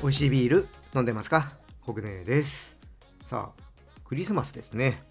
[0.00, 1.52] 美味しいビール飲んでますか？
[1.80, 2.78] ホグネです。
[3.24, 3.62] さあ
[4.04, 5.02] クリスマスですね、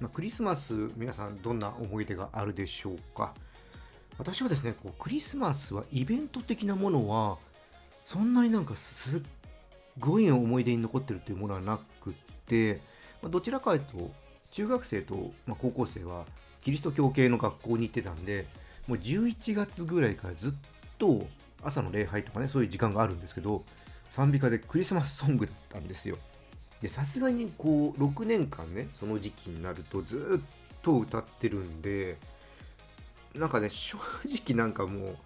[0.00, 3.34] まあ、クリスマス皆さんどんな思い出があるでしょうか？
[4.18, 7.38] 私はですねこうクリスマスはイベント的なものは
[8.04, 9.20] そんなになんかすっ
[9.98, 12.29] ごい思い出に残ってるっていうものはなくて、
[13.22, 14.10] まあ、どちらかというと
[14.50, 16.24] 中学生と、ま、高校生は
[16.60, 18.46] キリスト教系の学校に行ってたんで
[18.86, 20.52] もう11月ぐらいからずっ
[20.98, 21.26] と
[21.62, 23.64] 朝の礼拝とかねそういう時間があるんですけど
[24.10, 26.18] 賛美歌でクリスマスソングだったんですよ。
[26.82, 32.16] でさすがにこう6年間ねその時期になるとずっと歌ってるんで
[33.34, 35.16] なんかね正直なんかもう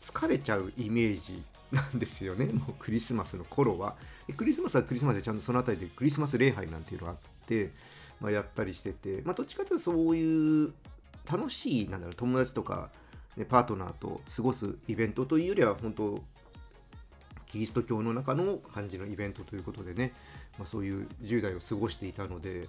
[0.00, 3.96] 疲れちゃうイメージなんですよねもうクリスマスの頃は
[4.32, 7.70] クリスマスはクリスマスでちゃんとその辺りでクリスマス礼拝なんていうのがあって、
[8.20, 10.72] まあ、やったりしてて、まあ、どっちかというとそういう
[11.30, 12.90] 楽しいなんだろう友達とか、
[13.36, 16.22] ね、パートナーと過ごすイベントというよりは本当
[17.46, 20.12] キリスト教の中の感じのイベントということでね、
[20.58, 22.68] まあ、そういう10代を過ごしていたので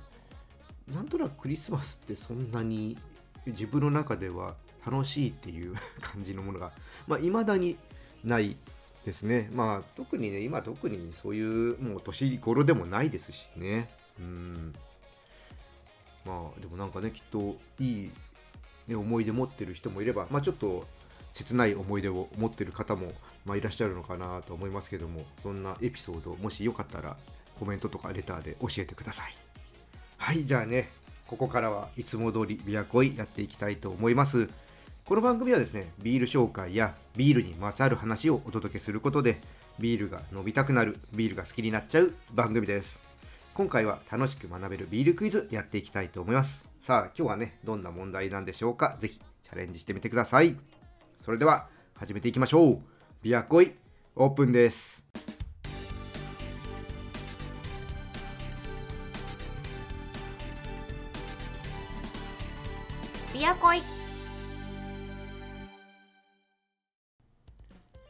[0.88, 2.98] なんとなくクリスマスってそんなに
[3.46, 4.56] 自分の中では
[4.86, 6.72] 楽しいっていう 感じのものがい
[7.08, 7.78] まあ、未だに
[8.24, 8.56] ない
[9.06, 9.50] ですね。
[9.54, 13.90] まあ特にね今特にそういうもう年頃でもないですしね。
[14.20, 14.74] うん。
[16.26, 18.12] まあでもなんかねきっといい、
[18.88, 20.86] ね、思い出持ってる人もいればまあちょっと
[21.32, 23.14] 切ない思い出を持ってる方も、
[23.46, 27.16] まあ、いらっしゃるのかなと思いますけどもそんなエピソードもしよかったら
[27.58, 29.36] コメントとかレターで教えてください。
[30.18, 30.90] はいじゃあね
[31.26, 34.50] ここからはいつも通りビアコイやっていきたいと思います。
[35.12, 39.42] この番組はですねビール紹介やビールにまつわる話をお届けすることで
[39.78, 42.98] ビールが飲みたくなるビールが好きになっちゃう番組です。
[43.54, 46.66] 今回は楽しく学べるビールクイズやっていきたいと思います。
[46.80, 48.96] さあ今日はねどんな問題なんでしょうか？
[49.02, 50.56] ぜひチャレンジしてみてください。
[51.20, 52.82] それでは始めていきましょう。
[53.22, 53.74] ビアコイ
[54.16, 55.04] オープンです。
[63.34, 63.82] ビアコイ。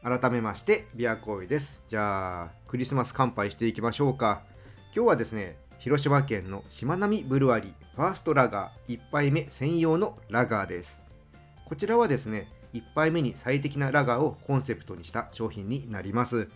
[0.04, 1.80] 改めましてビアコイです。
[1.86, 4.42] じゃあクリスマス乾杯していきましょうか。
[4.92, 11.00] 今日はですね広島県のしまなみブルワリーファーストラガー1杯目専用のラガーです。
[11.66, 16.48] こちらはですね1杯目に最適なラガーをコンセプトにした商品になります。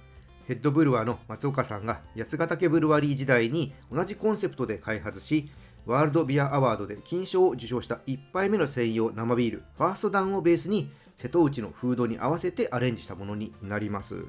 [0.48, 5.50] ヘッドブルワーの松岡さんが八ヶ岳ブルワリー時代に同じコンセプトで開発し
[5.86, 14.24] ワールドビアアワードで金賞を受賞した1杯目の専用生ビールファーストダウンをベースに瀬戸内のフードに合わせてアレンジしたものになります。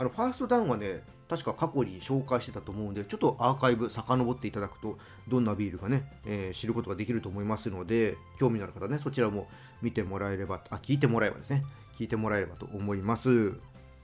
[0.00, 4.98] あのファーストダウンはね確か過去に紹介してたと思うんでちょっとアーカイブ遡っていただくと
[5.28, 9.46] どんなビールかね、えー、知ることができると思いますので興味のある方ねそちらも
[9.82, 11.64] 見てもらえればあ聞いてもらえばですね
[11.98, 13.52] 聞いてもらえればと思います。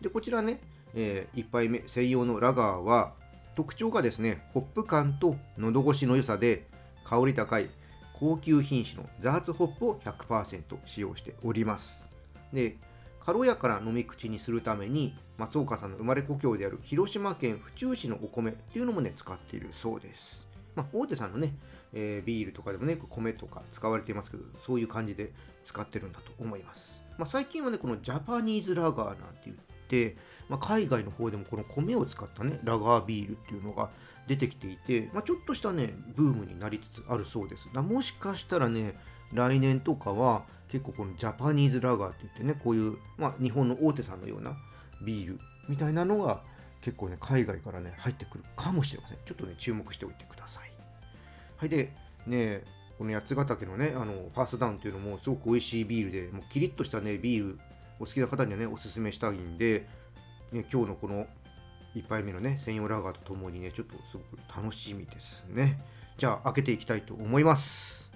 [0.02, 0.60] でこちらね、
[0.94, 3.14] えー、1杯目専用のラガーは
[3.54, 6.66] 特徴がですねホップ感と喉越しの良さで
[7.04, 7.70] 香り高い
[8.18, 12.08] 高級品種のザーツホップを100%使用しております。
[12.52, 12.76] で
[13.26, 21.52] 軽やかな飲み口にするために松岡さんの生まれ故郷である広島県府中市のお米っていうのもね使っているそうです、まあ、大手さんのね、
[21.92, 25.32] えー、ビールとかでもね米とか使われていますけどそういう感じで
[25.64, 29.56] 使ってるんだと思います、まあ、最近はねこのジャパニーズラガーなんて言っ
[29.88, 30.16] て、
[30.48, 33.90] まあ、海外の方でもこの米を使ったねラガービールっていうのが
[34.26, 37.68] 出てきていて、まあ、ちょっとしたねブームになりつつあるそうです。
[37.72, 38.98] だもしかしたらね
[39.32, 44.56] 来年とかは結構このジャパニーズラガーって言ってねこういう、まあ、日本の大手さんのような
[45.04, 46.40] ビールみたいなのが
[46.80, 49.18] 結構ね海外からね入ってくるかもしれません。
[49.24, 50.70] ちょっとね注目しておいてください。
[51.56, 51.92] はいで
[52.26, 52.62] ね
[52.98, 57.58] この八ヶ岳のねあのファーストダウンっていうのもすごく美味しいビールでもうキリッとしたねビール
[57.98, 59.86] お好きな方にはねおすすめしたいんで、
[60.52, 61.26] ね、今日のこの
[61.96, 65.80] 1杯目のね専用ラガーとともにねちょっとすごく楽しみですね。
[66.18, 68.12] じゃあ開けていきたいと思います。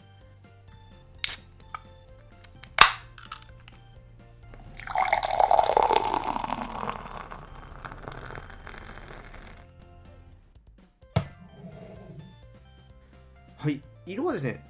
[13.56, 14.62] はい色はですね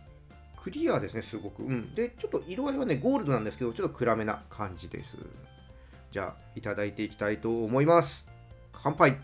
[0.63, 1.65] クリアですねすごく。
[1.65, 1.95] うん。
[1.97, 5.17] でちょっと色合いはねゴールドなんですけどちょっと暗めな感じです。
[6.13, 8.30] じゃあいただいていきたいと思います。
[8.83, 9.19] 乾杯。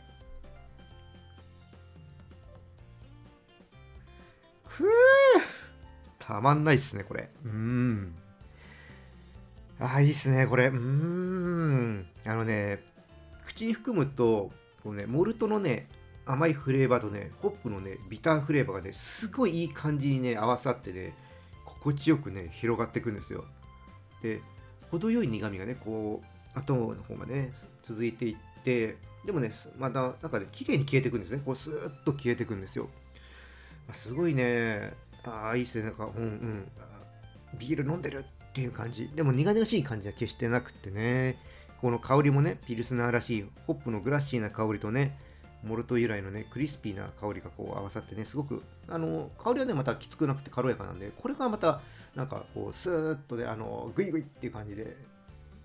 [4.66, 4.86] ふぅ。
[6.18, 7.30] たまんないっすねこれ。
[7.44, 8.14] うん。
[9.78, 10.66] あいいっすねこれ。
[10.66, 12.06] うん。
[12.26, 12.80] あのね
[13.42, 14.50] 口に含むと
[14.82, 15.88] このねモルトのね
[16.26, 21.14] 甘いフレーバーとねホップのねビターフレーバーがねすごいいい感じにね合わさってね
[21.64, 23.44] 心地よくね広がっていくんですよ。
[24.22, 24.40] で
[24.90, 28.96] 程よい苦みがねこう後の方までね続いていって
[29.26, 31.42] でもねまたなんかね綺麗に消えていくんですね。
[31.44, 32.88] こうスーッと消えていくんですよ。
[33.92, 34.92] すごいね。
[35.24, 35.84] ああいいっすね。
[35.84, 36.68] なんかうんうん。
[37.58, 39.10] ビール飲んでるっていう感じ。
[39.14, 41.36] でも苦々しい感じは決してなくてね。
[41.80, 45.18] この香りもねピルスナーらしいホップのグラッシーな香りとね
[45.62, 51.80] モルト由来のねクリスピーな香りがこう合わさってねすごくあの香りはねまたきつくなくて軽やかなんでこれがまた
[52.14, 54.96] なんかこうスーッとねあのグイグイっていう感じで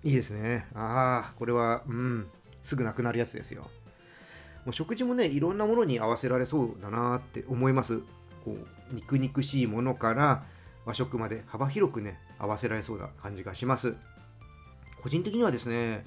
[0.04, 0.66] いいですね。
[0.74, 2.26] ああこれはうん。
[2.62, 3.70] すぐなくなるやつですよ。
[4.64, 7.98] もう食事もねいろんなものに合わせられそうだなって思います。
[8.44, 10.44] こう肉肉しいものから
[10.84, 13.94] 和食まで幅広くね合わせられそうな感じがします。
[15.02, 16.04] 個人的にはですね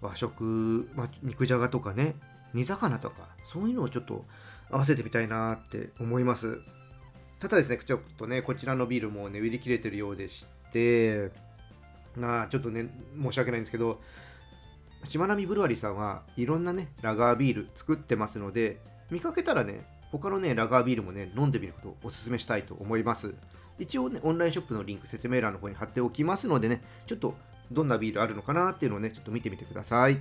[0.00, 2.14] 和食、まあ、肉じゃがとかね
[2.52, 4.24] 煮魚とかそういうのをちょっと
[4.70, 6.60] 合わせてみたいなって思います。
[7.40, 11.30] ただですねちょっとねこちらのビールもね売り切れてるようでして
[12.16, 12.88] まあちょっとね
[13.20, 14.00] 申し訳ないんですけど
[15.04, 18.80] しまなみブルワリーさんはいろんなねラガービール作ってますので
[19.10, 23.34] 見かけたらね他のねラガービールもね飲んでみることをお勧めしたいと思います。
[23.78, 27.34] 一応ねオンラインショップのリンク説明欄の方に貼っておきますのでねちょっと
[27.72, 30.18] どんなビールあるのかなっていうのをねちょっと見てみてください。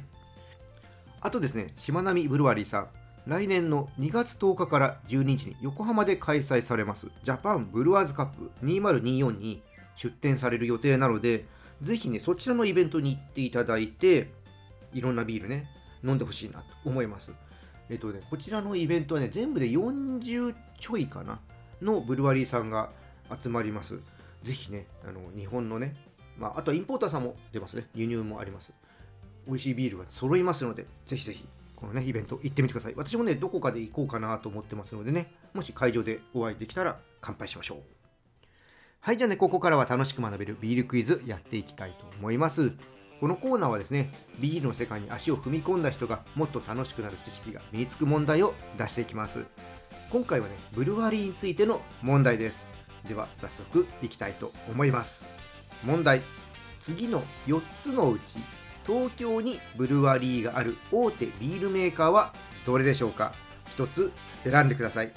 [1.21, 2.87] あとですねしまなみブルワリーさん。
[3.25, 8.51] 来年の2月10日から12日に横浜で開催されますジャパンブルワーズカップ。
[8.65, 9.61] 2024に
[9.95, 11.45] 出展される予定なので
[11.81, 14.29] ぜひねそちらのイベントに行っていただいて
[14.93, 15.67] いろんなビールね
[16.03, 17.31] 飲んでほしいなと思います。
[17.89, 21.39] えっとねこちらのイベントはね全部で40ちょいかな
[21.81, 22.89] のブルワリーさんが
[23.41, 23.99] 集まります。
[24.43, 25.95] ぜひねあの日本のね
[26.37, 27.85] まあ、あとはインポーターさんも出ますね。
[27.93, 28.71] 輸入もあります。
[29.45, 31.45] 美味しいビールが揃いますのでぜひぜひ
[31.75, 32.93] このねイベント行ってみてください。
[32.95, 37.77] 私もねどこかで行こうかなと思ってますのでねもし会場でお会いできたら乾杯しましょう。
[38.99, 42.71] はいじゃあねここからは楽しく学べるビールクイズやっていきたいと思います。
[43.23, 49.45] このコーナーはですねビールの世界に足を踏み込んだ人がもっと楽しくなる知識が身につく問題を出していきます。
[50.11, 52.67] 今回はねブルワリーについての問題です。
[53.07, 55.23] では早速いきたいと思います。
[55.85, 56.21] 問題。
[56.81, 58.39] 次の4つのうち
[58.85, 62.33] 東京にブルワリーがある大手ビールメーカーは
[62.65, 63.33] どれでしょうか
[63.77, 64.11] ？1つ
[64.43, 65.13] 選んでください。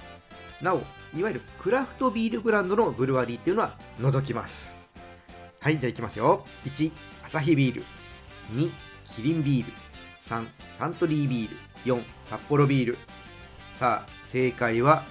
[0.63, 0.83] なお
[1.13, 4.79] いわゆるクラフトビールブランドのブルワリーっていうのは除きます。
[5.59, 6.47] はいじゃあいきますよ。
[6.67, 6.93] 1
[7.27, 7.85] アサヒビール。
[8.53, 8.71] 2
[9.17, 9.73] キリンビール。
[10.23, 10.47] 3
[10.79, 11.57] サントリービール。
[11.85, 12.99] 4札幌ビール。
[13.75, 15.05] さあ正解は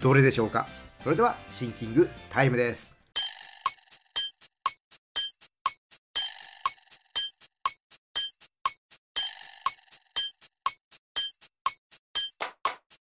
[0.00, 0.66] どれでしょうか？
[1.04, 2.96] それではシンキングタイムです。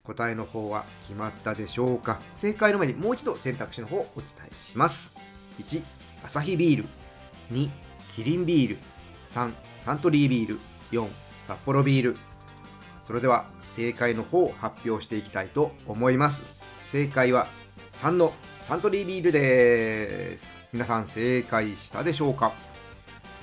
[0.04, 2.20] 答えの方は決まったでしょうか？
[2.34, 5.14] 正解の前にもう一度選択肢の方をお伝えします。
[5.60, 5.84] 1
[6.26, 6.86] アサヒビール。
[7.52, 7.70] 2
[8.16, 8.78] キリンビール。
[9.32, 9.52] 3
[9.82, 10.60] サントリービール。
[10.94, 11.06] 4
[11.46, 12.18] 札幌ビール。
[13.06, 13.44] それでは
[13.76, 16.42] 正解の方を発表していきたいと思います。
[16.86, 17.50] 正解は
[17.98, 18.32] 3の
[18.64, 20.56] サントリービールです。
[20.72, 22.54] 皆さん正解したでしょうか？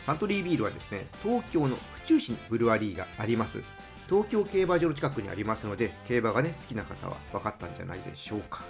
[0.06, 3.62] サントリービールはですね東京の府中市にブルワリーがあります。
[4.08, 8.62] 東京競馬場の近くにありますので競馬がね好きな方は分かったんじゃないでしょうか。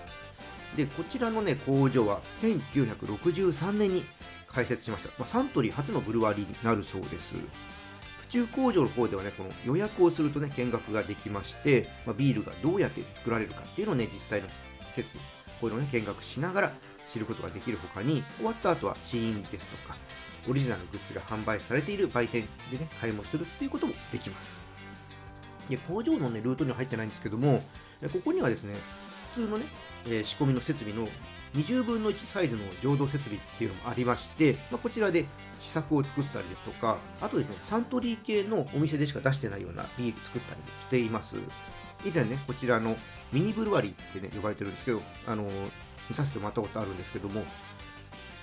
[0.77, 4.05] でこちらのね工場は1963年に
[4.55, 7.35] 開設しました、まあ、サントリー初のブルワリーになるそうです。
[8.21, 14.49] 府中工場の方ではねこの予約をするとね見学ができまして、まあ、ビールがどうやって作られるかっていうのをね実際の
[14.89, 15.17] 施設
[15.61, 16.73] こういうのをね見学しながら
[17.07, 19.97] 知ることができるほかに終わった後は試飲ですとか
[20.49, 24.73] オリジナルグッズが販売されている売店でね買い物するっていうこともできます。
[25.69, 27.63] で工場の、ね、ルートには入ってないんですけども
[28.13, 28.75] ここにはですね
[29.33, 29.67] 普通のね、
[30.07, 31.09] えー、仕込みの設備の
[31.55, 35.27] 20分の1サイズの浄土設備っていうのもありまして、まあ、こちらで
[35.61, 41.37] 試作を作ったりですとかあとですねサントリー系のお店でしか出してないようなビール作ったりもしています
[42.05, 42.97] 以前ねこちらの
[43.33, 45.51] ミニブルワリーってね呼ばれてるんですけどあのー、
[46.09, 47.43] 見させてもらったことあるんですけども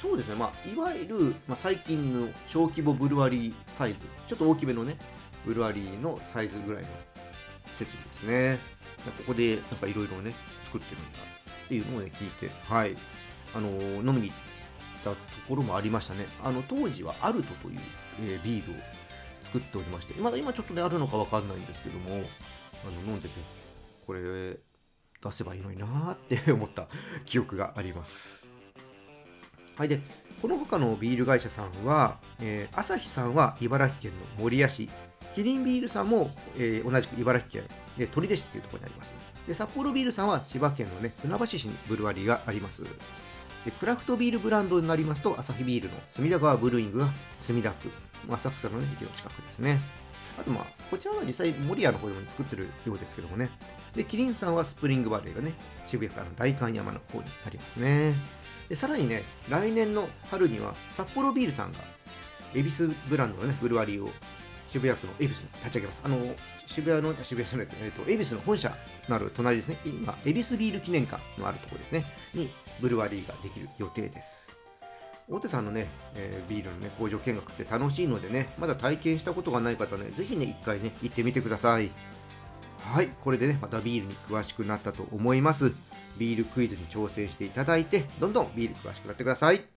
[0.01, 4.97] そうですね、まあ、いわゆる、まあ、最近の小規模ブルワリーサイズちょっと大きめのね
[5.45, 6.89] ブルワリーのサイズぐらいの
[7.73, 8.79] 設備ですね。
[9.05, 11.19] ここでなんかいろいろね、作ってるんだ
[11.69, 12.97] っていうのをね、聞いて、はい。
[13.53, 14.35] あの飲みに行っ
[15.03, 15.15] たと
[15.47, 16.25] ころもありましたね。
[16.43, 17.79] あの、当時はアルトという、
[18.21, 18.75] えー、ビールを
[19.43, 23.39] 作っておりまして、まだ今ちょっとね、あるのかわかんないんですけども、あの、飲んでて、
[24.07, 24.21] これ、
[25.21, 26.87] 出せばいいのになーって 思った
[27.25, 28.47] 記憶があります。
[29.77, 29.87] はい。
[29.87, 30.01] で、
[30.41, 34.89] この他のビール会社さんは、えー、朝日さんは茨城県の守谷市、
[35.33, 37.63] キリンビールさんも、えー同じく茨城県、
[37.97, 39.13] えー取手市っていうところにあります。
[39.47, 42.83] で、札幌ビールさんは千葉県のね、船橋市にブルワリーがあります。
[42.83, 47.09] で、クラフトビールブランドになりますと、アサヒビールの隅田川ブルーイングが
[47.39, 47.89] 墨田区、
[48.29, 49.79] 浅草の、ね、駅の近くですね。
[50.39, 53.49] あとまあ、こちらは実際、守谷の方でも作ってるようですけどもね。
[53.95, 55.53] で、キリンさんはスプリングバレーがね、
[55.85, 58.15] 渋谷からの代官山の方にありますね。
[58.69, 61.79] で、さらにね、来年の春には、札幌ビールさんが、
[62.53, 64.11] 恵比寿ブランドのね、ブルワリーを
[64.69, 66.01] 渋谷区の恵比寿に立ち上げます。
[66.03, 66.35] あの、
[66.67, 68.75] 渋谷の、渋谷じゃない、えっ、と、恵比寿の本社
[69.07, 69.77] のある隣ですね。
[69.85, 72.05] 今、恵比寿ビール記念館のあるところですね。
[72.33, 72.49] に、
[72.79, 74.57] ブルワリーができる予定です。
[75.27, 81.91] 大手さんのね、えービールのね、工場見学って楽しいのでね、まだ体験したことがない方ね、ぜひね、一回ね、行ってみてください。
[82.79, 85.73] はい、これでね、またビールに詳しくなったと思います。
[86.17, 89.78] ビールクイズに挑戦していただいて、どんどんビール詳しくなってください。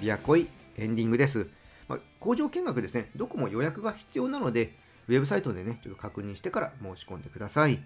[0.00, 1.48] ビアコイエンディングです。
[1.88, 4.74] まあ、工場見学ですね、どこも予約が必要なので、
[5.08, 7.80] ウェブサイトでね、ちょっと確認してから申し込んでください。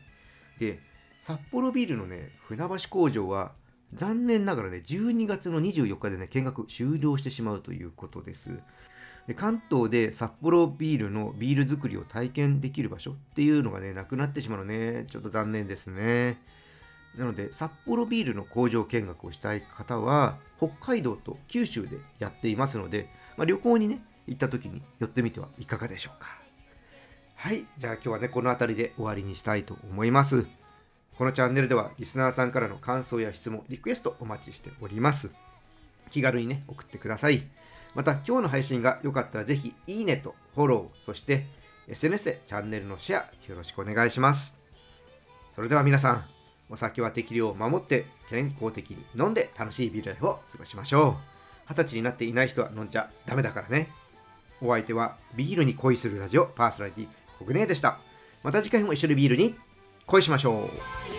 [0.58, 0.80] で、
[1.20, 3.52] 札幌ビールのね、船橋工場は、
[3.92, 8.50] 残念ながらね、12月の24日でね、見学終了してしまうということです。
[9.26, 16.40] で関東で札幌ビールのビール作りを体験できる場所っていうのがね、なくなってしまうのね、ちょっと残念ですね。
[17.16, 26.28] なので、札幌ビールの工場見学をしたい方は、北海道と九州でやっていますので、まあ、旅行にね、行った時に寄ってみてはいかがでしょうか。
[27.34, 30.46] はい、じゃあ今日はね、この辺りで終わりにしたいと思います。
[31.16, 35.30] このチャンネルではリスナーさんからの感想や質問、リクエストお待ちしております。
[36.10, 37.42] 気軽にね、送ってください。
[37.94, 41.46] また、今日の配信が良かったらぜひ、いいねとフォロー、そして
[41.88, 44.54] SNS でチャンネルのシェア、よろしくお願いします。
[45.54, 46.24] それでは皆さん、
[46.70, 51.14] お酒は適量を守って健康的に飲んで楽しいビールライフを過ごしましょう。
[51.68, 53.90] 二十歳になっていない人は飲んじゃダメだからね。
[54.62, 57.08] お相手はビールに恋するラジオパーソナリティ
[57.38, 57.98] コグネーでした。
[58.42, 59.54] また次回も一緒にビールに
[60.06, 60.70] 恋しましょ
[61.06, 61.09] う。